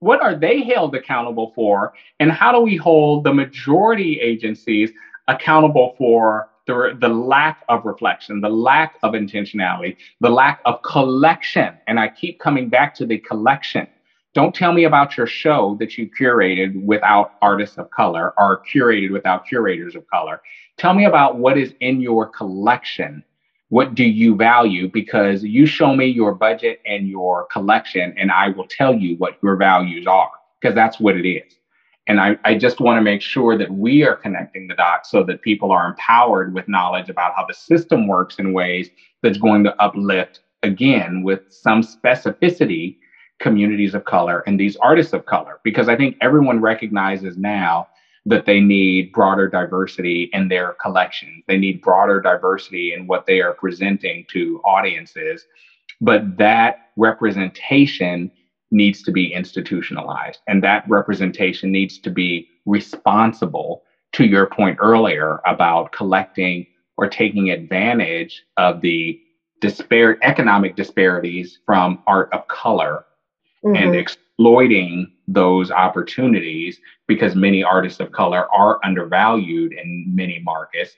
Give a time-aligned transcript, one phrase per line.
[0.00, 1.92] what are they held accountable for?
[2.20, 4.90] And how do we hold the majority agencies
[5.26, 11.74] accountable for the, the lack of reflection, the lack of intentionality, the lack of collection?
[11.86, 13.86] And I keep coming back to the collection.
[14.34, 19.10] Don't tell me about your show that you curated without artists of color or curated
[19.10, 20.40] without curators of color.
[20.76, 23.24] Tell me about what is in your collection
[23.70, 24.88] what do you value?
[24.88, 29.38] Because you show me your budget and your collection, and I will tell you what
[29.42, 30.30] your values are,
[30.60, 31.54] because that's what it is.
[32.06, 35.22] And I, I just want to make sure that we are connecting the dots so
[35.24, 38.88] that people are empowered with knowledge about how the system works in ways
[39.22, 42.96] that's going to uplift, again, with some specificity,
[43.38, 45.60] communities of color and these artists of color.
[45.62, 47.86] Because I think everyone recognizes now
[48.28, 51.42] that they need broader diversity in their collections.
[51.46, 55.46] They need broader diversity in what they are presenting to audiences.
[56.00, 58.30] But that representation
[58.70, 63.82] needs to be institutionalized, and that representation needs to be responsible
[64.12, 66.66] to your point earlier about collecting
[66.98, 69.18] or taking advantage of the
[69.62, 73.06] disparate economic disparities from art of color
[73.64, 73.74] mm-hmm.
[73.74, 80.96] and exploiting those opportunities because many artists of color are undervalued in many markets